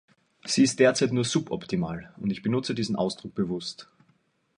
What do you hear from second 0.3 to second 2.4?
Sie ist derzeit nur suboptimal, und